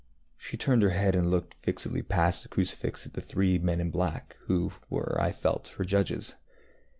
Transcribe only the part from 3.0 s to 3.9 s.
at the three men